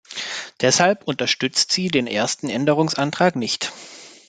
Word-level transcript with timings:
Deshalb 0.61 1.03
unterstützt 1.03 1.71
sie 1.71 1.89
den 1.89 2.07
ersten 2.07 2.49
Änderungsantrag 2.49 3.35
nicht. 3.35 3.71